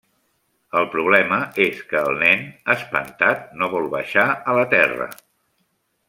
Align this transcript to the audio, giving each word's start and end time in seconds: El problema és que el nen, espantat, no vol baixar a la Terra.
El 0.79 0.85
problema 0.93 1.37
és 1.65 1.83
que 1.91 1.99
el 2.11 2.17
nen, 2.23 2.41
espantat, 2.77 3.43
no 3.61 3.69
vol 3.77 3.89
baixar 3.97 4.25
a 4.31 4.57
la 4.61 4.65
Terra. 4.77 5.07